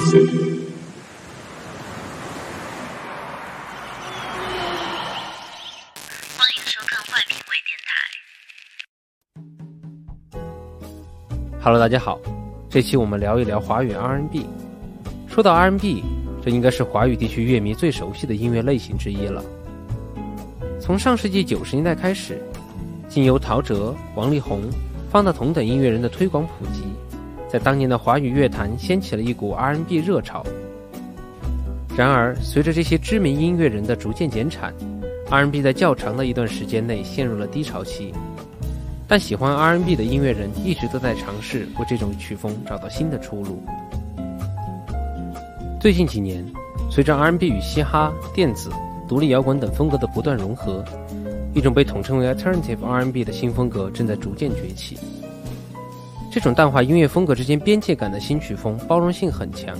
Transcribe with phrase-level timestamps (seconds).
[0.00, 0.16] 欢迎
[6.64, 7.92] 收看坏品味电台。
[11.62, 12.18] Hello，大家好，
[12.70, 14.46] 这期我们聊一聊华语 R&B。
[15.28, 16.02] 说到 R&B，
[16.42, 19.44] 这应该是华语地区乐迷最熟悉的音乐类型之一了。
[20.80, 22.42] 从上世纪九十年代开始，
[23.06, 24.62] 经由陶喆、王力宏、
[25.10, 26.84] 方大同等音乐人的推广普及，
[27.52, 30.44] 在当年的华语乐坛掀起了一股 R&B 热潮。
[31.96, 34.72] 然而，随着这些知名音乐人的逐渐减产
[35.28, 38.14] ，R&B 在较长的一段时间内陷入了低潮期。
[39.08, 43.60] 但喜欢 R&B 的音乐人一直都在尝试为这种曲风找到新的出路。
[45.80, 46.44] 最近几年，
[46.88, 48.70] 随着 R&B 与嘻哈、电子、
[49.08, 50.84] 独立摇滚等风格的不断融合，
[51.52, 54.96] 一种被统称为 Alternative R&B 的新风格正在逐渐崛起。
[56.30, 59.76] 这种淡化音乐风格之间边界感的新曲风，包容性很强，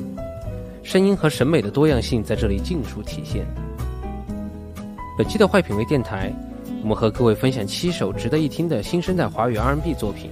[0.83, 3.47] 声音和审美的多样性在这里尽数体现。
[5.17, 6.33] 本期的坏品味电台。
[6.83, 10.31] 我们和各位分享七首值得一听的新生代华语 R&B 作品。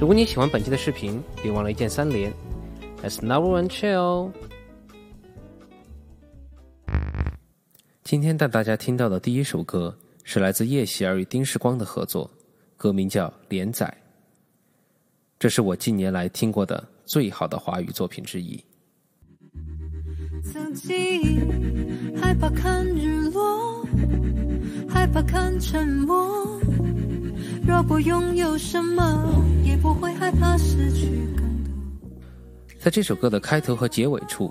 [0.00, 2.32] 如果你喜欢本期的视频，别忘了一键三连。
[3.02, 4.30] Let's number one chill。
[8.02, 12.30] 今天带大家听到的第一首歌是来自叶喜儿与丁世光的合作，
[12.78, 13.86] 歌名叫《连载》。
[15.44, 18.58] 这是我近年来听过的最好的华语作品之一。
[20.42, 23.84] 曾经害怕看日落。
[24.88, 26.58] 害怕看沉默，
[27.62, 31.10] 若不拥有什么，也不会害怕失去。
[32.78, 34.50] 在这首歌的开头和结尾处，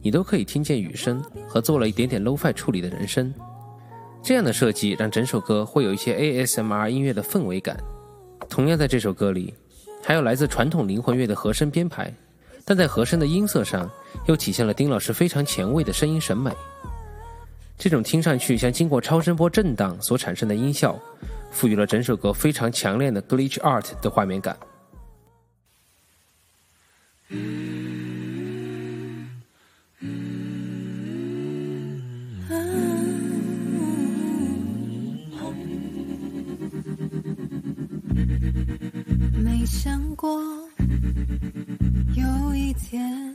[0.00, 3.34] 你都可以听见雨声和做了一点点 lofi 处理的人声。
[4.22, 7.76] 这样的设计让整首歌会有一些 ASMR 音乐的氛围感。
[8.48, 9.52] 同样在这首歌里，
[10.08, 12.10] 还有来自传统灵魂乐的和声编排，
[12.64, 13.90] 但在和声的音色上，
[14.26, 16.50] 又体现了丁老师非常前卫的声音审美。
[17.76, 20.98] 这种听上去像经过超声波震荡所产生的音效，
[21.50, 24.56] 赋予了整首歌非常强烈的 glitch art 的画面感。
[40.18, 40.42] 过
[42.16, 43.32] 有一天，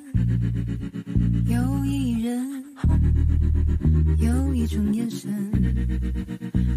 [1.46, 2.62] 有一人。
[4.18, 5.32] 有一种眼神，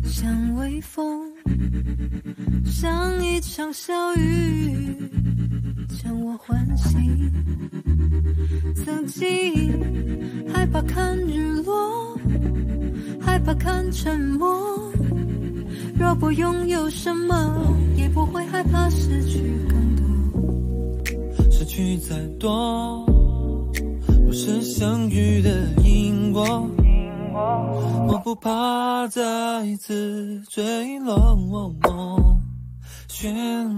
[0.05, 1.29] 像微风，
[2.65, 4.97] 像一场小雨，
[5.89, 7.33] 将我唤醒。
[8.77, 9.83] 曾经
[10.53, 12.17] 害怕看日落，
[13.21, 14.93] 害怕看沉默。
[15.99, 19.41] 若不拥有什么，也不会害怕失去
[21.77, 23.05] 去再多，
[24.25, 25.51] 若是相遇的
[25.85, 26.67] 因果。
[28.09, 29.21] 我不怕再
[29.77, 31.37] 次坠落，
[33.11, 33.31] 漩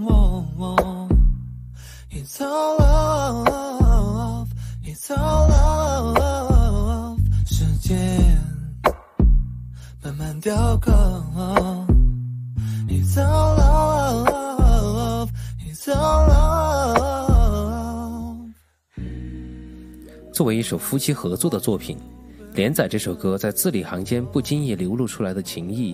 [0.05, 1.09] 涡。
[2.09, 4.47] It's all love,
[4.85, 7.17] it's all love。
[7.47, 7.97] 时间
[10.01, 10.93] 慢慢雕刻。
[12.87, 15.29] It's all love,
[15.67, 16.38] it's all love。
[20.39, 21.97] 作为一首夫妻合作的作品。
[22.53, 25.93] 连载这首歌在字里行间不经意流露出来的情意，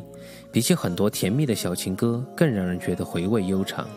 [0.51, 3.87] 比起很多甜蜜的小情歌更让人觉得回味悠长。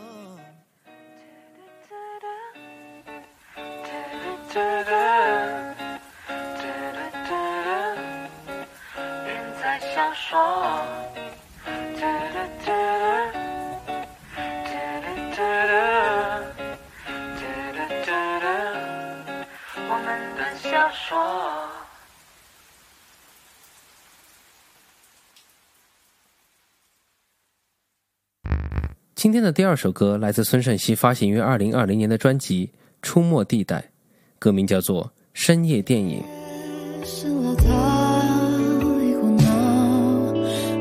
[29.28, 32.66] 今天的第二首歌来自孙盛希发行于二零二零年的专辑
[33.02, 33.78] 《出没地带》，
[34.38, 36.22] 歌名叫做《深夜电影》。
[37.04, 37.08] 一
[39.16, 40.32] 胡闹，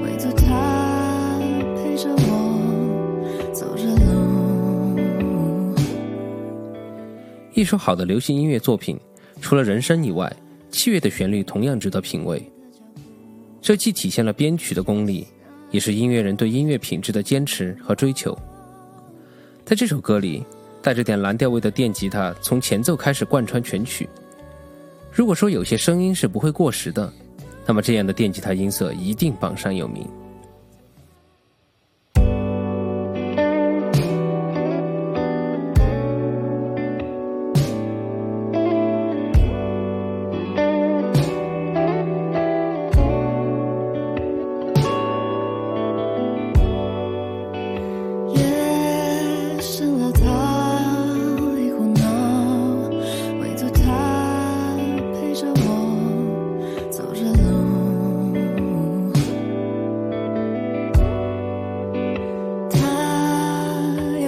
[0.01, 1.37] 唯独他
[1.75, 4.95] 陪着我走着路。
[7.53, 8.97] 一首好的流行音乐作品，
[9.41, 10.33] 除了人声以外，
[10.71, 12.41] 器乐的旋律同样值得品味。
[13.61, 15.27] 这既体现了编曲的功力。
[15.71, 18.37] 也是音乐人对音乐品质的坚持和追求。
[19.65, 20.45] 在这首歌里，
[20.81, 24.07] 带着点蓝调味的电吉他从前奏开始贯穿全曲。
[25.11, 27.11] 如果说有些声音是不会过时的，
[27.65, 30.07] 那么这样的电吉他音色一定榜上有名。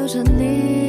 [0.10, 0.88] 着你。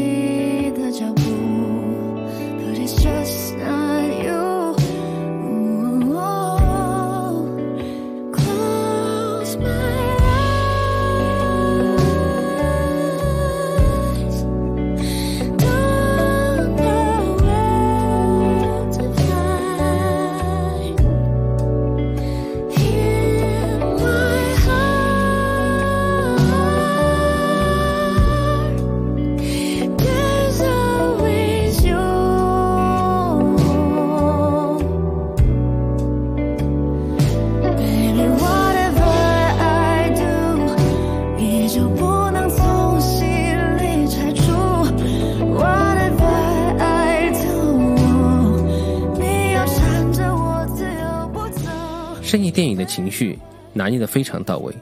[52.91, 53.39] 情绪
[53.73, 54.75] 拿捏得非常到位，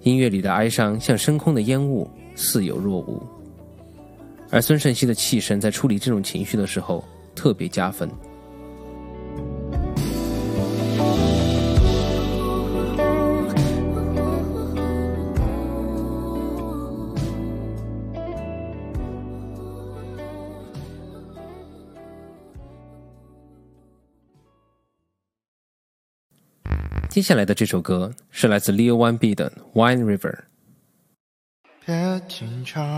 [0.00, 3.22] 音乐里的哀伤像升空的烟雾，似有若无。
[4.50, 7.04] 而孙盛熙的气声在处理这种情绪的时候
[7.34, 8.08] 特别加分。
[27.18, 30.30] 接下来的这首歌是来自 Leo One B 的《Wine River》。
[31.84, 32.96] 别紧张，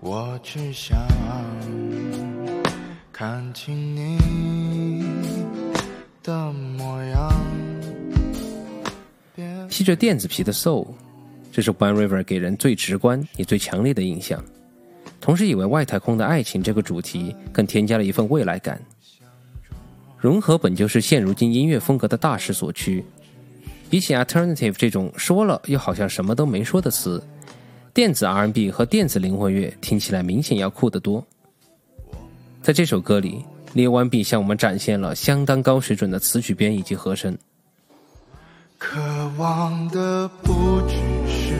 [0.00, 0.98] 我只想
[3.12, 4.18] 看清你
[6.24, 7.32] 的模样。
[9.68, 10.88] 披着电子皮的 Soul，
[11.52, 14.44] 这是 Wine River 给人最直观也最强烈的印象。
[15.20, 18.82] 同时，以为外太空的爱情这个主题更添加了一份未来感。
[20.18, 23.04] 融合本就是现如今音乐风格的大势所趋。
[23.88, 27.22] 比起 alternative 这种说了又好像什么都没说的词，
[27.94, 31.24] 电子 R&B 和电子灵魂乐听起来明显要酷得多。
[32.60, 33.44] 在这首歌里
[33.74, 37.38] ，Leo One B 向我们展现了相当高水准的词曲编以及和声。
[38.76, 39.00] 渴
[39.38, 41.54] 望的不只是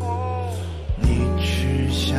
[0.00, 0.56] 我，
[1.02, 2.16] 你吃下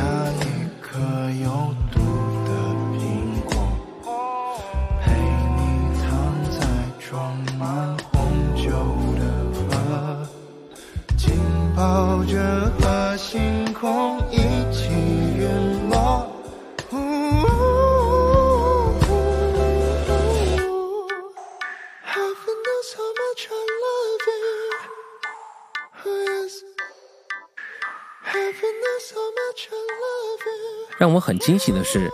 [31.18, 32.08] 我很惊喜的是，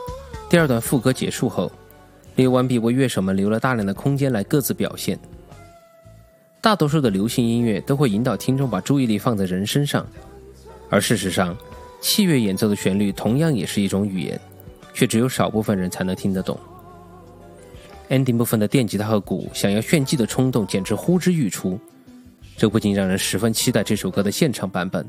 [0.48, 1.70] 第二段副歌结束后
[2.38, 5.20] ，Leo One B 为乐手们留了大量的空间来各自表现。
[6.62, 10.06] 大多数的流行音乐都会引导听众把注意力放在人身上，
[10.88, 11.54] 而事实上，
[12.00, 14.40] 器乐演奏的旋律同样也是一种语言，
[14.94, 16.58] 却只有少部分人才能听得懂。
[18.08, 21.78] ending 部分的电吉他和鼓想要炫技的冲动简直呼之欲出，
[22.56, 25.06] 这不仅让人十分期待这首歌的现场版本。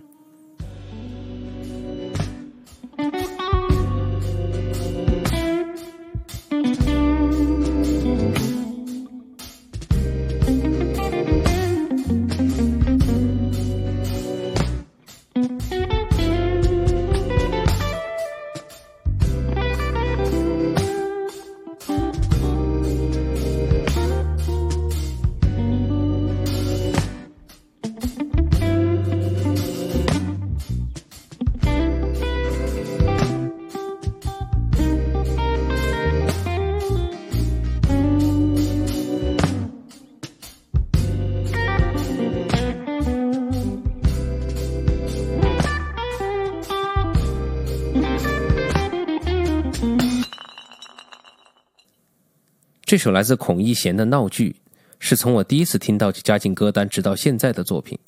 [52.95, 54.51] 这首来自孔奕贤的《闹剧》，
[54.99, 57.99] 是从我第一次听到就加进歌单，直到现在的作品。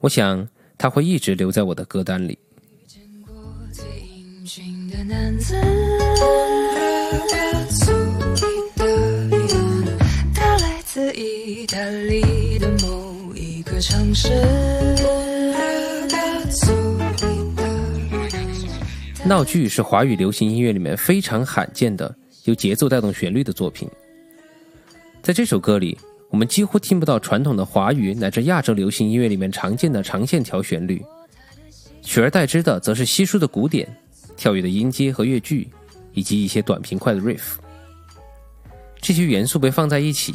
[0.00, 2.38] 我想它会一直留在我的歌单里。
[19.24, 22.14] 闹剧是华语流行音乐里面非常罕见的
[22.48, 23.88] 由节奏带动旋律的作品。
[25.22, 25.98] 在这首歌里，
[26.30, 31.04] 我们几乎听不到传统的华语乃至亚洲流行音乐里面常见的长线条旋律，
[32.02, 33.86] 取而代之的则是稀疏的鼓点、
[34.36, 35.68] 跳跃的音阶和乐句，
[36.14, 37.56] 以及一些短平快的 riff。
[39.00, 40.34] 这些元素被放在一起，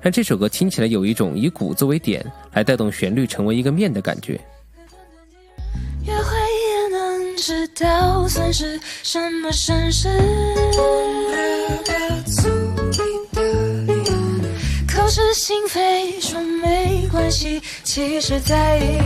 [0.00, 4.40] 让这首歌听起来有一种以鼓作为点来带动旋律成为一个面的感觉。
[6.04, 10.08] 约会也能知道算是什么绅士。
[14.94, 18.98] 口是心非说没关系，其实在意。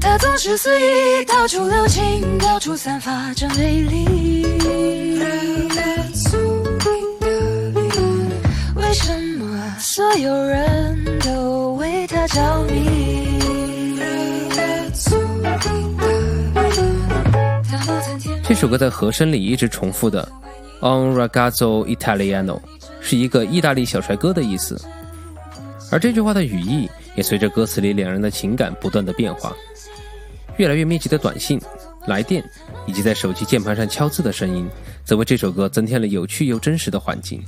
[0.00, 4.58] 他总是肆意到处留情，到处散发着魅力。
[8.74, 13.31] 为什么所有人都为他着迷？
[18.62, 20.22] 这首歌在和声里一直重复的
[20.82, 22.60] “On ragazzo italiano”
[23.00, 24.80] 是一个意大利小帅哥的意思，
[25.90, 29.52] 而这句话的语义也随着歌词里两人的情感不断的变化，
[30.58, 31.60] 越来越密集的短信、
[32.06, 32.40] 来电
[32.86, 34.70] 以及在手机键盘上敲字的声音，
[35.04, 37.42] 则为这首歌增添了有趣又真实的环境。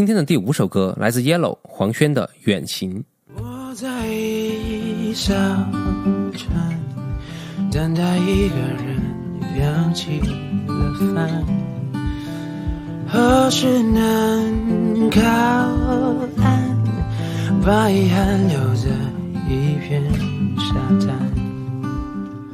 [0.00, 3.04] 今天的第五首歌来自 Yellow 黄轩的《远行》。
[3.36, 5.34] 我在一艘
[6.32, 6.80] 船，
[7.70, 8.98] 等待一个人
[9.58, 11.44] 扬起了帆，
[13.06, 15.20] 何时能靠
[16.38, 17.62] 岸？
[17.62, 18.88] 把遗憾留在
[19.50, 20.02] 一片
[20.56, 20.74] 沙
[21.06, 21.30] 滩。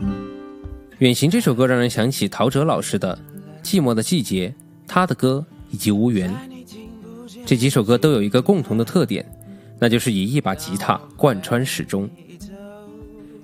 [0.98, 3.16] 《远行》这首歌让人想起陶喆老师的
[3.64, 4.48] 《寂寞的季节》，
[4.88, 6.28] 他的歌以及《无缘》。
[7.46, 9.24] 这几首歌都有一个共同的特点，
[9.78, 12.10] 那就是以一把吉他贯穿始终。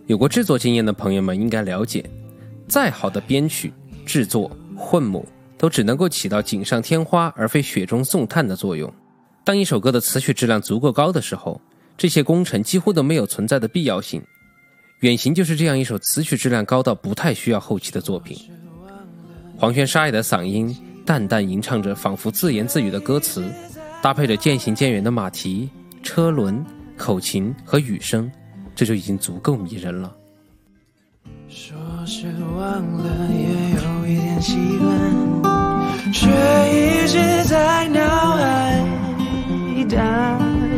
[0.08, 2.04] 有过制作经验的朋友们应该了解，
[2.66, 3.72] 再好的编曲、
[4.04, 5.24] 制作、混母，
[5.56, 8.92] 都只能够起到锦上添花而非雪中送炭的作用。
[9.44, 11.60] 当一首歌的词曲质量足够高的时候，
[11.96, 14.20] 这些工程几乎都没有存在的必要性。
[15.00, 18.36] 远行就是这样一首词曲质量高到不太需要后期的作品。
[19.56, 23.48] 黄轩沙哑的嗓音，淡淡吟唱着仿佛自言自语的歌词。
[24.02, 25.70] 搭配着渐行渐远的马蹄、
[26.02, 26.62] 车轮、
[26.96, 28.28] 口琴和雨声，
[28.74, 30.12] 这就已经足够迷人了。
[31.48, 38.00] 说是忘了，也有一点习惯，却一直在脑
[38.32, 38.84] 海
[39.76, 39.96] 里打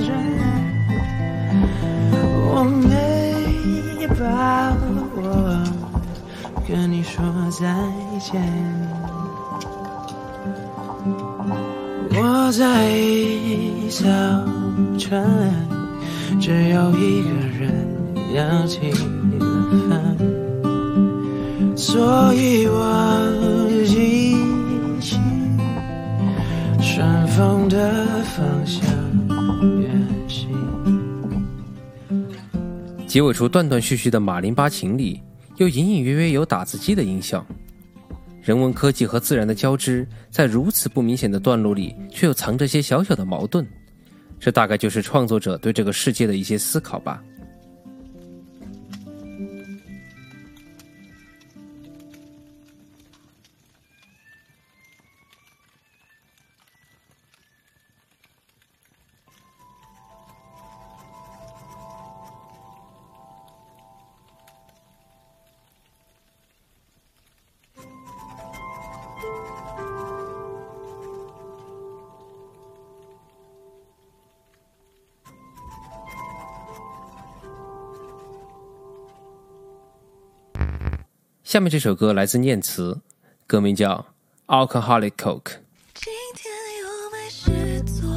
[0.05, 0.13] 转。
[2.13, 4.77] 我没把
[5.17, 5.65] 握
[6.69, 7.65] 跟你说再
[8.21, 9.04] 见。
[12.17, 14.05] 我在一艘
[14.99, 15.23] 船，
[16.41, 17.73] 只有一个人
[18.35, 18.99] 扬起了
[19.89, 20.17] 帆，
[21.77, 24.37] 所以我记
[25.01, 25.19] 起
[26.81, 28.83] 顺风的方向
[29.81, 30.49] 远行。
[33.09, 35.21] 结尾处断断续续的马林巴琴里，
[35.57, 37.45] 又隐隐约约有打字机的音效。
[38.45, 43.67] 人文科技和自然的交织，在如此不明显的段落里，却又藏着些小小的矛盾。
[44.39, 47.25] 这大概就是创作者对这个世界的一些思考吧。
[81.55, 83.01] 下面这首歌来自念慈，
[83.47, 84.05] 歌名叫
[84.69, 85.41] 《Alcoholic Coke》。
[85.95, 88.11] 今天又没事做，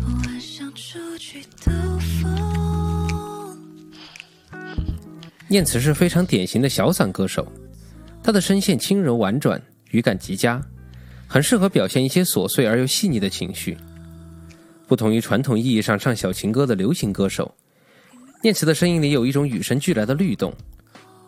[0.00, 1.70] 我想出去兜
[2.20, 3.56] 风。
[5.46, 7.46] 念慈是非常典型的小嗓歌手，
[8.24, 10.60] 她的声线轻柔婉转，语感极佳，
[11.28, 13.78] 很适合表现一些琐碎而又细腻的情绪。
[14.88, 17.54] 不同于传统意义上唱小情歌的流行歌手。
[18.42, 20.52] 念慈的声音里有一种与生俱来的律动，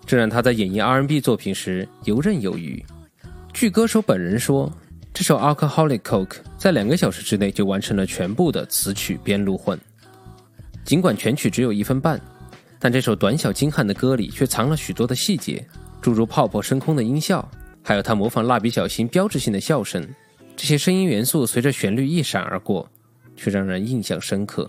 [0.04, 2.84] 这让他在演绎 R&B 作品时游刃有余。
[3.52, 4.72] 据歌手本人说，
[5.12, 6.26] 这首《Alcoholic Coke》
[6.58, 9.78] 在两个小时之内就完成了全部的词曲编录混。
[10.84, 12.20] 尽管全曲只有一分半，
[12.80, 15.64] 但这首短小精悍的歌里却藏了许多的细节，
[16.02, 17.48] 诸如泡泡升空的音效，
[17.80, 20.04] 还有他模仿蜡笔小新标志性的笑声。
[20.56, 22.90] 这些声音元素随着旋律一闪而过，
[23.36, 24.68] 却让人印象深刻。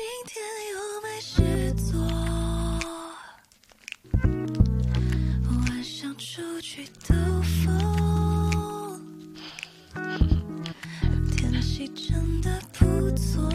[0.00, 0.42] 今天
[0.72, 1.36] 又没事
[1.74, 2.00] 做，
[5.44, 9.04] 晚上出去兜风。
[11.36, 13.46] 天气真的不错，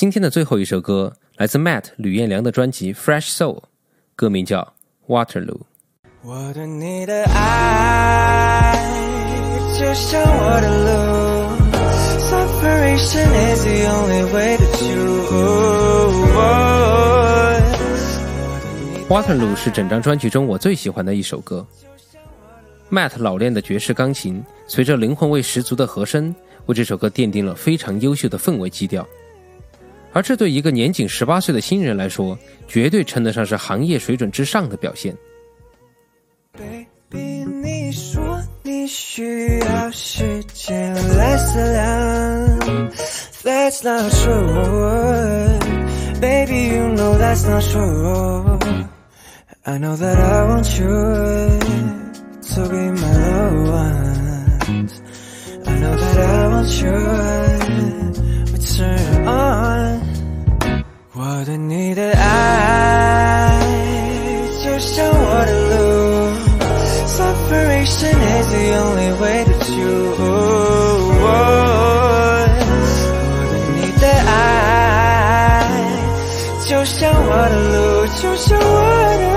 [0.00, 3.56] 今天的最后一首歌来自 Matt 吕彦良的专辑《Fresh Soul》，
[4.16, 4.72] 歌名叫
[5.12, 5.58] 《Waterloo》。
[6.22, 8.82] 我对你的爱
[9.78, 10.90] 就像我的路
[12.30, 14.64] ，separation is the only way to
[19.04, 19.10] choose。
[19.10, 21.66] Waterloo 是整张专辑中我最喜欢的一首歌。
[22.90, 26.34] Matt 老练的爵士钢琴，随着灵魂味十足的和声，
[26.64, 29.06] 为这首歌奠定了非常优秀的氛围基调。
[30.12, 35.16] 而这对一个年仅十八岁的新人来说，绝对称得上是行业水准之上的表现。
[49.62, 51.30] I know that I want you.
[58.80, 58.86] 是
[61.12, 63.60] 我对你的爱
[64.64, 65.76] 就像我的路
[67.06, 70.16] ，separation is the only way to choose。
[71.20, 71.24] 我
[73.50, 74.32] 对你的爱
[76.66, 77.76] 就像我的路，
[78.16, 78.64] 就像我
[79.18, 79.30] 的。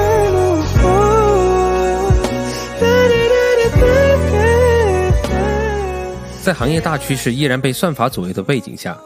[6.41, 8.97] 在行业大趋势依然被算法左右的背景下，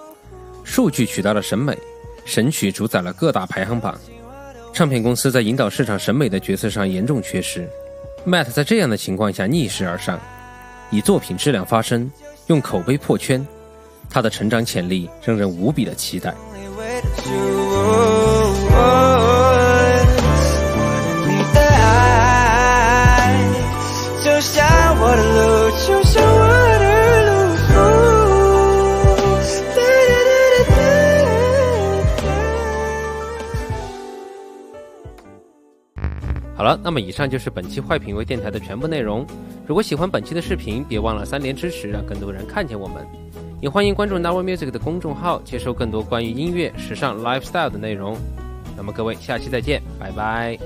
[0.67, 1.75] 数据取代了审美，
[2.25, 3.97] 神曲主宰了各大排行榜，
[4.73, 7.67] 唱片公司在引导市场审美的角色上严重缺失。
[8.27, 10.19] Matt 在这样的情况下逆势而上，
[10.91, 12.11] 以作品质量发声，
[12.47, 13.47] 用口碑破圈，
[14.09, 16.35] 他的成长潜力让人无比的期待。
[36.87, 39.27] 那么以上就是本期坏品味电台的全部内容。
[39.65, 43.05] 如果喜欢本期的视频，别忘了三连支持，让更多人看见我们。
[43.59, 48.15] 也欢迎关注 Now Music 的公众号，接收更多关于音乐、时尚、lifestyle 的内容。
[48.77, 50.57] 那么各位，下期再见，拜拜。